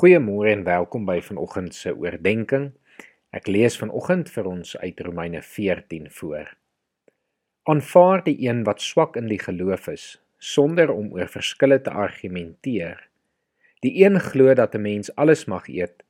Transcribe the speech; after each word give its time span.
Goeiemôre 0.00 0.48
en 0.48 0.62
welkom 0.64 1.02
by 1.04 1.18
vanoggend 1.20 1.74
se 1.76 1.90
oordeenking. 1.92 2.70
Ek 3.36 3.50
lees 3.52 3.74
vanoggend 3.76 4.30
vir 4.32 4.46
ons 4.48 4.70
uit 4.80 5.02
Romeine 5.04 5.42
14 5.44 6.06
voor. 6.16 6.46
Aanvaar 7.68 8.24
die 8.24 8.38
een 8.46 8.62
wat 8.64 8.80
swak 8.80 9.18
in 9.20 9.28
die 9.28 9.36
geloof 9.42 9.90
is, 9.92 10.06
sonder 10.40 10.88
om 10.94 11.12
oor 11.12 11.28
verskille 11.28 11.82
te 11.84 11.92
argumenteer. 11.92 12.96
Die 13.84 13.92
een 14.00 14.16
glo 14.24 14.54
dat 14.56 14.72
'n 14.74 14.80
mens 14.88 15.12
alles 15.20 15.44
mag 15.44 15.68
eet, 15.68 16.00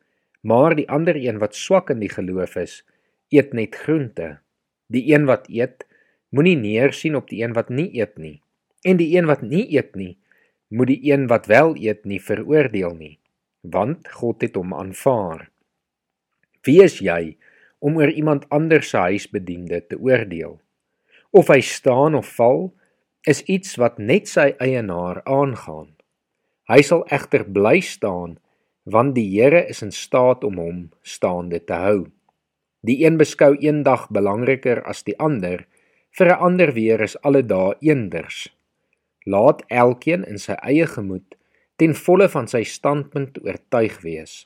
maar 0.41 0.79
die 0.79 0.87
ander 0.89 1.19
een 1.19 1.43
wat 1.43 1.59
swak 1.59 1.91
in 1.91 1.99
die 1.99 2.15
geloof 2.15 2.55
is, 2.57 2.87
eet 3.35 3.53
net 3.53 3.75
groente. 3.75 4.39
Die 4.87 5.11
een 5.11 5.27
wat 5.27 5.51
eet, 5.51 5.87
moenie 6.29 6.57
neersien 6.57 7.17
op 7.17 7.27
die 7.29 7.43
een 7.43 7.59
wat 7.59 7.69
nie 7.69 7.91
eet 7.99 8.19
nie, 8.19 8.39
en 8.87 8.97
die 8.97 9.17
een 9.19 9.27
wat 9.27 9.43
nie 9.43 9.67
eet 9.75 9.97
nie, 9.97 10.19
moet 10.69 10.87
die 10.87 11.13
een 11.13 11.27
wat 11.27 11.47
wel 11.47 11.75
eet 11.75 12.05
nie 12.05 12.23
veroordeel 12.23 12.95
nie 12.95 13.20
want 13.61 14.09
God 14.09 14.43
het 14.43 14.57
hom 14.57 14.75
aanvaar. 14.75 15.49
Wie 16.65 16.83
is 16.83 16.99
jy 17.01 17.37
om 17.81 17.97
oor 17.97 18.11
iemand 18.13 18.49
anders 18.49 18.91
se 18.93 18.99
huisbediende 18.99 19.81
te 19.87 19.99
oordeel? 19.99 20.61
Of 21.31 21.49
hy 21.49 21.61
staan 21.61 22.15
of 22.19 22.29
val, 22.37 22.71
is 23.29 23.43
iets 23.45 23.77
wat 23.81 23.99
net 23.99 24.29
sy 24.29 24.51
eienaar 24.59 25.21
aangaan. 25.29 25.93
Hy 26.71 26.81
sal 26.87 27.05
egter 27.13 27.45
bly 27.45 27.81
staan, 27.85 28.39
want 28.85 29.15
die 29.15 29.27
Here 29.29 29.67
is 29.69 29.83
in 29.83 29.93
staat 29.93 30.45
om 30.45 30.59
hom 30.61 30.79
staande 31.03 31.61
te 31.65 31.77
hou. 31.77 32.07
Die 32.87 33.03
een 33.05 33.19
beskou 33.21 33.57
een 33.61 33.83
dag 33.85 34.09
belangriker 34.09 34.81
as 34.89 35.03
die 35.05 35.17
ander, 35.19 35.67
vir 36.17 36.27
'n 36.33 36.41
ander 36.41 36.73
weer 36.73 37.01
is 37.01 37.17
alle 37.23 37.43
dae 37.43 37.75
eenders. 37.81 38.49
Laat 39.27 39.63
elkeen 39.69 40.25
in 40.25 40.39
sy 40.39 40.57
eie 40.65 40.87
gemoed 40.87 41.37
ten 41.81 41.95
volle 41.97 42.29
van 42.29 42.49
sy 42.51 42.61
standpunt 42.69 43.39
oortuig 43.41 44.03
wees. 44.05 44.45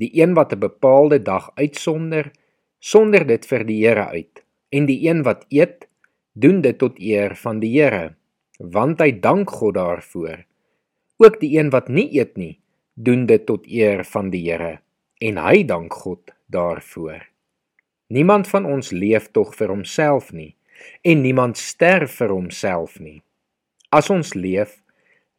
Die 0.00 0.10
een 0.16 0.32
wat 0.34 0.52
'n 0.52 0.58
bepaalde 0.58 1.18
dag 1.22 1.50
uitsonder, 1.54 2.32
sonder 2.78 3.26
dit 3.26 3.46
vir 3.46 3.64
die 3.64 3.86
Here 3.86 4.06
uit, 4.06 4.44
en 4.68 4.86
die 4.86 5.08
een 5.08 5.22
wat 5.22 5.44
eet, 5.48 5.88
doen 6.32 6.60
dit 6.60 6.78
tot 6.78 6.98
eer 6.98 7.36
van 7.36 7.60
die 7.60 7.80
Here, 7.80 8.14
want 8.58 9.00
hy 9.00 9.20
dank 9.20 9.50
God 9.50 9.74
daarvoor. 9.74 10.44
Ook 11.16 11.40
die 11.40 11.58
een 11.58 11.70
wat 11.70 11.88
nie 11.88 12.08
eet 12.18 12.36
nie, 12.36 12.58
doen 12.94 13.26
dit 13.26 13.46
tot 13.46 13.66
eer 13.66 14.04
van 14.04 14.30
die 14.30 14.50
Here, 14.50 14.80
en 15.20 15.36
hy 15.36 15.64
dank 15.64 15.92
God 15.92 16.34
daarvoor. 16.46 17.22
Niemand 18.08 18.48
van 18.48 18.64
ons 18.64 18.90
leef 18.90 19.30
tog 19.30 19.54
vir 19.54 19.68
homself 19.68 20.32
nie, 20.32 20.56
en 21.02 21.20
niemand 21.20 21.56
sterf 21.56 22.16
vir 22.16 22.28
homself 22.28 23.00
nie. 23.00 23.22
As 23.90 24.10
ons 24.10 24.34
leef, 24.34 24.83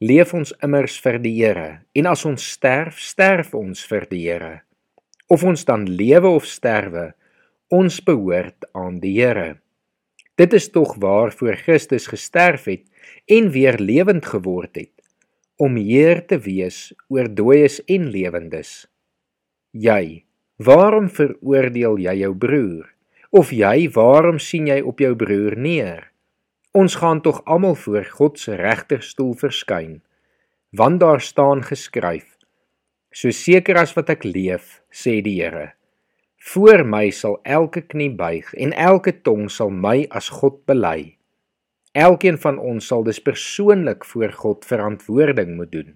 leef 0.03 0.33
ons 0.35 0.51
immers 0.63 0.97
vir 0.99 1.19
die 1.23 1.33
Here 1.37 1.69
en 1.95 2.07
as 2.09 2.25
ons 2.27 2.43
sterf, 2.43 2.99
sterf 2.99 3.53
ons 3.55 3.85
vir 3.87 4.07
die 4.09 4.25
Here. 4.27 4.61
Of 5.31 5.43
ons 5.43 5.63
dan 5.65 5.85
lewe 5.87 6.27
of 6.35 6.45
sterwe, 6.45 7.13
ons 7.71 8.01
behoort 8.03 8.67
aan 8.75 8.99
die 8.99 9.15
Here. 9.15 9.57
Dit 10.35 10.53
is 10.53 10.67
tog 10.69 10.97
waarvoor 10.99 11.55
Christus 11.63 12.09
gesterf 12.11 12.67
het 12.67 12.83
en 13.31 13.49
weer 13.51 13.79
lewend 13.79 14.25
geword 14.25 14.75
het, 14.75 14.91
om 15.57 15.77
Heer 15.79 16.25
te 16.27 16.37
wees 16.43 16.91
oor 17.07 17.29
dooies 17.31 17.79
en 17.87 18.09
lewendes. 18.11 18.85
Jy, 19.71 20.25
waarom 20.59 21.07
veroordeel 21.07 21.97
jy 22.03 22.17
jou 22.25 22.33
broer? 22.35 22.91
Of 23.31 23.51
jy, 23.55 23.87
waarom 23.95 24.39
sien 24.39 24.67
jy 24.67 24.81
op 24.83 24.99
jou 24.99 25.15
broer 25.15 25.55
neer? 25.55 26.11
Ons 26.75 26.97
gaan 26.99 27.21
tog 27.23 27.39
almal 27.47 27.75
voor 27.79 28.03
God 28.03 28.39
se 28.39 28.55
regterstoel 28.59 29.33
verskyn. 29.39 30.01
Want 30.75 30.99
daar 30.99 31.21
staan 31.21 31.63
geskryf: 31.63 32.35
So 33.11 33.31
seker 33.31 33.77
as 33.79 33.93
wat 33.95 34.09
ek 34.11 34.25
leef, 34.27 34.81
sê 34.91 35.21
die 35.23 35.37
Here, 35.39 35.69
voor 36.51 36.83
my 36.83 37.13
sal 37.15 37.37
elke 37.47 37.85
knie 37.87 38.11
buig 38.11 38.51
en 38.59 38.75
elke 38.75 39.13
tong 39.23 39.47
sal 39.47 39.71
my 39.71 40.03
as 40.11 40.27
God 40.27 40.65
bely. 40.67 41.15
Elkeen 41.95 42.35
van 42.43 42.59
ons 42.59 42.91
sal 42.91 43.07
dus 43.07 43.23
persoonlik 43.23 44.03
voor 44.03 44.35
God 44.35 44.67
verantwoording 44.67 45.55
moet 45.55 45.71
doen. 45.71 45.95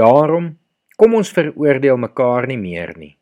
Daarom 0.00 0.54
kom 0.96 1.18
ons 1.20 1.34
veroordeel 1.36 2.00
mekaar 2.00 2.48
nie 2.48 2.56
meer 2.56 2.94
nie. 2.96 3.12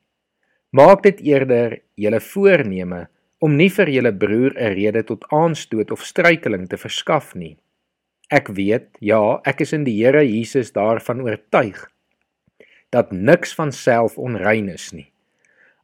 Maak 0.70 1.02
dit 1.02 1.18
eerder 1.34 1.80
julle 1.98 2.22
voorneme 2.22 3.08
om 3.44 3.58
nie 3.60 3.68
vir 3.68 3.90
julle 3.92 4.12
broer 4.12 4.54
'n 4.56 4.74
rede 4.78 5.02
tot 5.04 5.24
aanstoot 5.28 5.90
of 5.90 6.04
struikeling 6.04 6.68
te 6.68 6.76
verskaf 6.76 7.34
nie. 7.34 7.56
Ek 8.30 8.48
weet, 8.48 8.88
ja, 9.00 9.40
ek 9.44 9.60
is 9.60 9.72
in 9.72 9.84
die 9.84 9.98
Here 10.00 10.24
Jesus 10.24 10.72
daarvan 10.72 11.20
oortuig 11.20 11.90
dat 12.90 13.12
niks 13.12 13.54
van 13.54 13.72
self 13.72 14.18
onrein 14.18 14.68
is 14.68 14.92
nie. 14.92 15.10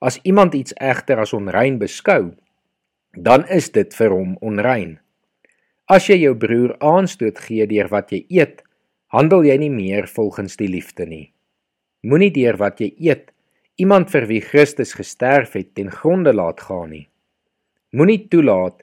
As 0.01 0.21
iemand 0.23 0.55
iets 0.55 0.73
egter 0.81 1.19
as 1.19 1.33
onrein 1.33 1.79
beskou, 1.79 2.37
dan 3.13 3.45
is 3.49 3.71
dit 3.71 3.95
vir 3.95 4.11
hom 4.11 4.37
onrein. 4.41 4.99
As 5.89 6.07
jy 6.07 6.21
jou 6.23 6.35
broer 6.35 6.77
aanstoot 6.79 7.39
gee 7.39 7.67
deur 7.67 7.89
wat 7.91 8.13
jy 8.13 8.25
eet, 8.29 8.63
handel 9.11 9.45
jy 9.45 9.59
nie 9.59 9.71
meer 9.75 10.07
volgens 10.07 10.57
die 10.57 10.69
liefde 10.69 11.07
nie. 11.07 11.33
Moenie 12.03 12.31
deur 12.31 12.57
wat 12.57 12.81
jy 12.81 12.95
eet 12.97 13.33
iemand 13.77 14.11
vir 14.11 14.27
wie 14.31 14.41
Christus 14.41 14.95
gesterf 14.95 15.53
het 15.59 15.75
ten 15.75 15.91
gronde 15.91 16.33
laat 16.33 16.61
gaan 16.61 16.91
nie. 16.91 17.10
Moenie 17.91 18.29
toelaat 18.31 18.83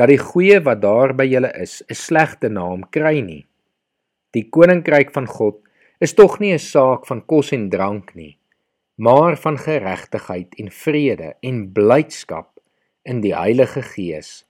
dat 0.00 0.08
die 0.08 0.20
goeie 0.20 0.62
wat 0.64 0.80
daar 0.80 1.12
by 1.16 1.26
julle 1.28 1.50
is 1.60 1.82
'n 1.90 1.94
slegte 1.94 2.48
naam 2.48 2.88
kry 2.90 3.20
nie. 3.20 3.44
Die 4.32 4.48
koninkryk 4.48 5.12
van 5.12 5.26
God 5.26 5.60
is 6.00 6.14
tog 6.14 6.40
nie 6.40 6.52
'n 6.52 6.58
saak 6.58 7.06
van 7.06 7.20
kos 7.20 7.52
en 7.52 7.68
drank 7.68 8.14
nie, 8.14 8.38
maar 8.96 9.36
van 9.36 9.58
geregtigheid 9.58 10.54
en 10.58 10.70
vrede 10.70 11.34
en 11.42 11.72
blydskap 11.72 12.48
in 13.04 13.20
die 13.20 13.34
Heilige 13.34 13.82
Gees. 13.82 14.44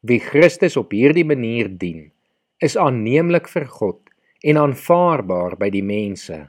Wie 0.00 0.20
Christus 0.20 0.76
op 0.76 0.90
hierdie 0.90 1.24
manier 1.24 1.68
dien, 1.68 2.12
is 2.60 2.76
aanneemlik 2.76 3.48
vir 3.48 3.66
God 3.66 4.00
en 4.40 4.56
aanvaarbaar 4.56 5.56
by 5.56 5.70
die 5.70 5.84
mense. 5.84 6.48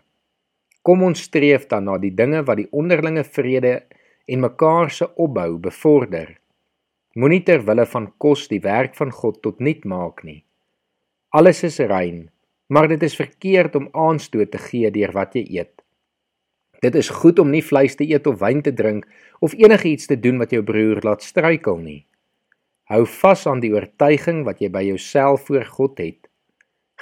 Kom 0.81 1.03
ons 1.03 1.21
streef 1.21 1.67
dan 1.67 1.83
na 1.83 1.97
die 1.97 2.15
dinge 2.15 2.43
wat 2.43 2.57
die 2.57 2.71
onderlinge 2.71 3.23
vrede 3.23 3.83
en 4.27 4.39
mekaar 4.39 4.91
se 4.91 5.15
opbou 5.15 5.57
bevorder. 5.57 6.35
Moenie 7.15 7.45
ter 7.47 7.61
wille 7.63 7.85
van 7.87 8.09
kos 8.19 8.49
die 8.51 8.59
werk 8.59 8.97
van 8.99 9.11
God 9.15 9.37
tot 9.45 9.61
nut 9.63 9.85
maak 9.87 10.25
nie. 10.27 10.41
Alles 11.31 11.61
is 11.63 11.79
rein, 11.79 12.25
maar 12.67 12.89
dit 12.91 13.03
is 13.07 13.15
verkeerd 13.15 13.75
om 13.79 13.87
aanstoot 13.95 14.51
te 14.51 14.59
gee 14.59 14.91
deur 14.91 15.13
wat 15.15 15.37
jy 15.39 15.45
eet. 15.59 15.71
Dit 16.83 16.97
is 16.99 17.09
goed 17.09 17.39
om 17.39 17.53
nie 17.53 17.63
vleis 17.63 17.95
te 17.95 18.03
eet 18.03 18.27
of 18.27 18.41
wyn 18.41 18.59
te 18.65 18.73
drink 18.75 19.07
of 19.39 19.55
enigiets 19.55 20.11
te 20.11 20.17
doen 20.19 20.41
wat 20.43 20.51
jou 20.51 20.59
broer 20.67 20.99
laat 21.07 21.23
struikel 21.23 21.79
nie. 21.79 22.01
Hou 22.91 23.05
vas 23.07 23.45
aan 23.47 23.63
die 23.63 23.71
oortuiging 23.71 24.43
wat 24.43 24.59
jy 24.59 24.69
by 24.75 24.83
jouself 24.89 25.47
voor 25.47 25.63
God 25.71 26.03
het. 26.03 26.27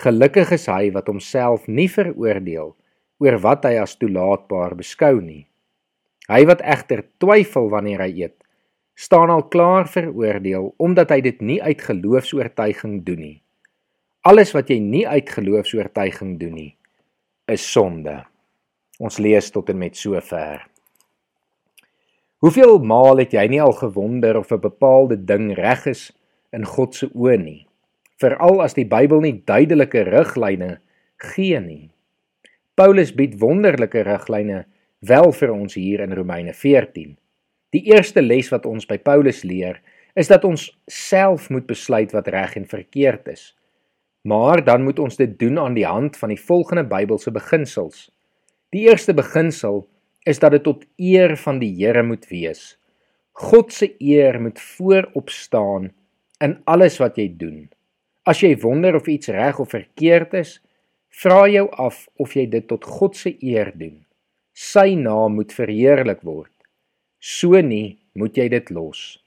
Gelukkig 0.05 0.53
is 0.55 0.69
hy 0.69 0.91
wat 0.93 1.09
homself 1.09 1.65
nie 1.67 1.89
veroordeel 1.89 2.75
oor 3.23 3.39
wat 3.41 3.65
hy 3.65 3.79
as 3.81 3.97
toelaatbaar 3.97 4.77
beskou 4.77 5.17
nie. 5.25 5.47
Hy 6.29 6.45
wat 6.47 6.61
egter 6.61 7.01
twyfel 7.17 7.73
wanneer 7.73 8.05
hy 8.05 8.11
eet, 8.27 8.37
staan 8.93 9.29
al 9.29 9.47
klaar 9.47 9.87
veroordeel 9.89 10.73
omdat 10.77 11.09
hy 11.09 11.21
dit 11.21 11.41
nie 11.41 11.61
uit 11.63 11.81
geloofs-oortuiging 11.81 13.01
doen 13.05 13.19
nie. 13.19 13.39
Alles 14.23 14.53
wat 14.55 14.69
jy 14.71 14.79
nie 14.79 15.07
uit 15.07 15.29
geloofs-oortuiging 15.29 16.37
doen 16.39 16.53
nie, 16.55 16.71
is 17.51 17.65
sonde. 17.71 18.21
Ons 19.03 19.17
lees 19.19 19.49
tot 19.51 19.69
en 19.73 19.81
met 19.81 19.97
sover. 19.97 20.63
Hoeveel 22.43 22.79
maal 22.83 23.19
het 23.23 23.33
jy 23.35 23.43
nie 23.51 23.61
al 23.63 23.75
gewonder 23.75 24.37
of 24.37 24.51
'n 24.51 24.59
bepaalde 24.59 25.17
ding 25.25 25.53
reg 25.55 25.85
is 25.85 26.11
in 26.51 26.65
God 26.65 26.95
se 26.95 27.07
oë 27.07 27.37
nie? 27.37 27.67
Veral 28.19 28.61
as 28.61 28.73
die 28.73 28.85
Bybel 28.85 29.21
nie 29.21 29.41
duidelike 29.45 30.03
riglyne 30.03 30.79
gee 31.17 31.59
nie. 31.59 31.91
Paulus 32.75 33.11
bied 33.11 33.39
wonderlike 33.39 34.01
riglyne 34.01 34.65
wel 34.99 35.31
vir 35.31 35.51
ons 35.51 35.73
hier 35.73 35.99
in 35.99 36.13
Romeine 36.13 36.53
14. 36.53 37.17
Die 37.73 37.81
eerste 37.89 38.21
les 38.21 38.51
wat 38.53 38.67
ons 38.69 38.85
by 38.85 38.99
Paulus 39.01 39.41
leer, 39.43 39.79
is 40.13 40.29
dat 40.29 40.45
ons 40.45 40.67
self 40.85 41.49
moet 41.49 41.65
besluit 41.65 42.11
wat 42.13 42.29
reg 42.29 42.53
en 42.59 42.67
verkeerd 42.69 43.31
is. 43.33 43.47
Maar 44.29 44.61
dan 44.63 44.85
moet 44.85 44.99
ons 45.01 45.17
dit 45.17 45.33
doen 45.39 45.57
aan 45.59 45.73
die 45.73 45.87
hand 45.87 46.17
van 46.17 46.31
die 46.31 46.39
volgende 46.39 46.85
Bybelse 46.87 47.33
beginsels. 47.33 48.11
Die 48.71 48.85
eerste 48.87 49.13
beginsel 49.17 49.83
is 50.29 50.39
dat 50.39 50.53
dit 50.55 50.63
tot 50.63 50.85
eer 51.01 51.35
van 51.37 51.59
die 51.59 51.73
Here 51.81 52.03
moet 52.05 52.29
wees. 52.29 52.77
God 53.33 53.73
se 53.73 53.89
eer 53.97 54.39
moet 54.41 54.61
voorop 54.61 55.33
staan 55.33 55.89
in 56.43 56.59
alles 56.69 56.99
wat 57.01 57.17
jy 57.17 57.27
doen. 57.37 57.65
As 58.23 58.43
jy 58.45 58.53
wonder 58.61 58.95
of 58.95 59.09
iets 59.09 59.33
reg 59.33 59.59
of 59.59 59.73
verkeerd 59.73 60.37
is, 60.37 60.59
vra 61.09 61.47
jou 61.49 61.65
af 61.81 62.05
of 62.21 62.37
jy 62.37 62.45
dit 62.49 62.67
tot 62.69 62.85
God 62.85 63.17
se 63.17 63.33
eer 63.41 63.73
doen. 63.75 63.97
Sy 64.53 64.93
naam 64.95 65.39
moet 65.41 65.53
verheerlik 65.53 66.21
word. 66.21 66.53
So 67.23 67.55
nie, 67.63 68.01
moet 68.19 68.35
jy 68.35 68.49
dit 68.51 68.71
los. 68.75 69.21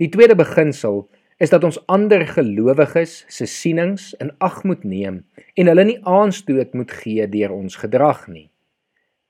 Die 0.00 0.08
tweede 0.08 0.32
beginsel 0.38 1.02
is 1.42 1.50
dat 1.52 1.66
ons 1.68 1.76
ander 1.92 2.22
gelowiges 2.24 3.26
se 3.28 3.44
sienings 3.50 4.12
in 4.24 4.30
ag 4.40 4.62
moet 4.64 4.86
neem 4.88 5.18
en 5.60 5.68
hulle 5.68 5.84
nie 5.84 5.98
aanstoot 6.08 6.72
moet 6.72 6.94
gee 7.02 7.26
deur 7.28 7.52
ons 7.52 7.76
gedrag 7.82 8.24
nie. 8.32 8.46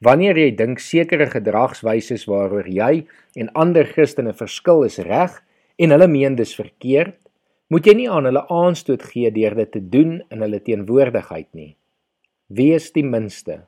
Wanneer 0.06 0.38
jy 0.38 0.52
dink 0.54 0.78
sekere 0.82 1.26
gedragswyses 1.32 2.28
waaroor 2.30 2.70
jy 2.70 3.08
en 3.38 3.50
ander 3.58 3.90
Christene 3.90 4.36
verskil 4.38 4.86
is 4.86 5.00
reg 5.02 5.40
en 5.82 5.94
hulle 5.94 6.10
meen 6.10 6.38
dis 6.38 6.54
verkeerd, 6.54 7.18
moet 7.74 7.90
jy 7.90 7.96
nie 8.04 8.08
aan 8.10 8.30
hulle 8.30 8.46
aanstoot 8.46 9.02
gee 9.10 9.34
deur 9.34 9.58
dit 9.58 9.74
te 9.74 9.82
doen 9.82 10.20
in 10.30 10.46
hulle 10.46 10.62
teenwoordigheid 10.62 11.50
nie. 11.58 11.72
Wees 12.54 12.92
die 12.94 13.06
minste. 13.06 13.64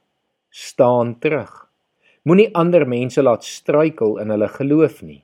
Staan 0.54 1.16
terug. 1.18 1.64
Moenie 2.24 2.48
ander 2.56 2.86
mense 2.88 3.20
laat 3.20 3.44
struikel 3.44 4.14
in 4.22 4.30
hulle 4.32 4.46
geloof 4.48 5.02
nie. 5.04 5.18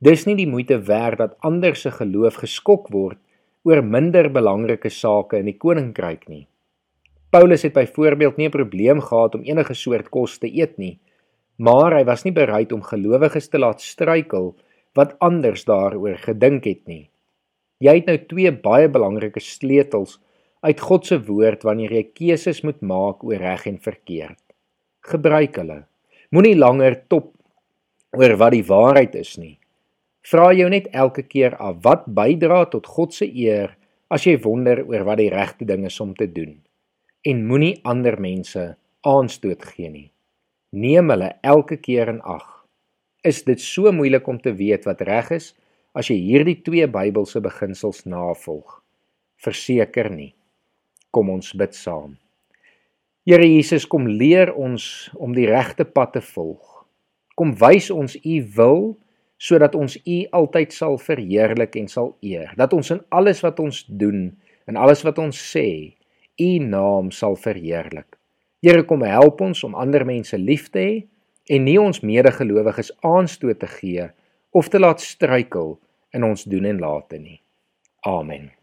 Dis 0.00 0.22
nie 0.24 0.38
die 0.38 0.48
moeite 0.48 0.78
werd 0.88 1.20
dat 1.20 1.34
ander 1.44 1.76
se 1.76 1.90
geloof 1.92 2.38
geskok 2.40 2.88
word 2.94 3.20
oor 3.68 3.82
minder 3.84 4.30
belangrike 4.32 4.88
sake 4.88 5.42
in 5.42 5.50
die 5.50 5.58
koninkryk 5.60 6.24
nie. 6.32 6.46
Paulus 7.28 7.66
het 7.68 7.76
byvoorbeeld 7.76 8.40
nie 8.40 8.48
'n 8.48 8.56
probleem 8.56 9.04
gehad 9.04 9.34
om 9.34 9.44
enige 9.44 9.74
soort 9.74 10.08
kos 10.08 10.38
te 10.38 10.48
eet 10.48 10.78
nie, 10.78 10.98
maar 11.58 11.92
hy 11.92 12.04
was 12.04 12.24
nie 12.24 12.32
bereid 12.32 12.72
om 12.72 12.80
gelowiges 12.82 13.48
te 13.48 13.58
laat 13.58 13.80
struikel 13.80 14.54
wat 14.94 15.16
anders 15.18 15.64
daaroor 15.64 16.16
gedink 16.16 16.64
het 16.64 16.86
nie. 16.86 17.10
Jy 17.80 17.94
het 17.94 18.06
nou 18.06 18.18
twee 18.18 18.52
baie 18.52 18.88
belangrike 18.88 19.40
sleutels 19.40 20.20
uit 20.62 20.80
God 20.80 21.06
se 21.06 21.20
woord 21.20 21.62
wanneer 21.62 21.92
jy 21.92 22.04
keuses 22.14 22.62
moet 22.62 22.80
maak 22.80 23.24
oor 23.24 23.36
reg 23.36 23.66
en 23.66 23.78
verkeerd. 23.78 24.40
Gebruik 25.00 25.56
hulle. 25.56 25.84
Moenie 26.34 26.56
langer 26.58 26.96
top 27.06 27.28
oor 28.18 28.32
wat 28.40 28.54
die 28.56 28.64
waarheid 28.66 29.12
is 29.14 29.36
nie. 29.38 29.54
Vra 30.26 30.48
jou 30.56 30.66
net 30.72 30.88
elke 30.90 31.22
keer 31.22 31.54
af 31.62 31.76
wat 31.84 32.08
bydra 32.10 32.64
tot 32.72 32.88
God 32.90 33.14
se 33.14 33.28
eer 33.28 33.76
as 34.10 34.26
jy 34.26 34.34
wonder 34.42 34.80
oor 34.82 35.04
wat 35.06 35.20
die 35.20 35.28
regte 35.30 35.68
ding 35.68 35.84
is 35.86 36.00
om 36.02 36.10
te 36.18 36.26
doen 36.26 36.56
en 37.30 37.44
moenie 37.46 37.76
ander 37.86 38.18
mense 38.20 38.64
aanstoot 39.06 39.62
gee 39.70 39.92
nie. 39.92 40.08
Neem 40.74 41.12
hulle 41.14 41.30
elke 41.46 41.78
keer 41.78 42.10
in 42.10 42.20
ag. 42.26 42.48
Is 43.22 43.44
dit 43.46 43.62
so 43.62 43.92
moeilik 43.94 44.26
om 44.28 44.40
te 44.42 44.56
weet 44.58 44.90
wat 44.90 45.06
reg 45.06 45.30
is 45.38 45.52
as 45.94 46.10
jy 46.10 46.18
hierdie 46.18 46.58
twee 46.66 46.90
Bybelse 46.90 47.44
beginsels 47.44 48.02
navolg? 48.10 48.80
Verseker 49.38 50.10
nie. 50.10 50.32
Kom 51.14 51.30
ons 51.30 51.54
bid 51.54 51.78
saam. 51.78 52.18
Here 53.24 53.46
Jesus, 53.48 53.86
kom 53.88 54.04
leer 54.04 54.50
ons 54.52 55.08
om 55.16 55.32
die 55.32 55.46
regte 55.48 55.86
pad 55.88 56.12
te 56.12 56.20
volg. 56.20 56.84
Kom 57.40 57.54
wys 57.56 57.88
ons 57.90 58.18
u 58.20 58.36
wil 58.56 58.82
sodat 59.40 59.74
ons 59.74 59.96
u 59.96 60.18
altyd 60.36 60.72
sal 60.76 60.98
verheerlik 61.00 61.76
en 61.80 61.88
sal 61.88 62.12
eer. 62.20 62.52
Dat 62.60 62.76
ons 62.76 62.92
in 62.92 63.00
alles 63.08 63.40
wat 63.44 63.60
ons 63.64 63.80
doen 63.88 64.28
en 64.68 64.76
alles 64.76 65.02
wat 65.08 65.18
ons 65.20 65.40
sê 65.52 65.94
U 66.34 66.58
naam 66.58 67.12
sal 67.14 67.36
verheerlik. 67.38 68.16
Here 68.64 68.82
kom 68.88 69.04
help 69.06 69.40
ons 69.44 69.62
om 69.66 69.76
ander 69.78 70.02
mense 70.08 70.34
lief 70.40 70.66
te 70.74 70.82
hê 70.82 70.96
en 71.54 71.66
nie 71.68 71.76
ons 71.78 72.02
medegelowiges 72.02 72.90
aanstoot 73.06 73.60
te 73.62 73.70
gee 73.76 74.08
of 74.50 74.72
te 74.72 74.82
laat 74.82 75.04
struikel 75.04 75.76
in 76.16 76.26
ons 76.26 76.44
doen 76.50 76.66
en 76.66 76.82
late 76.82 77.22
nie. 77.22 77.40
Amen. 78.02 78.54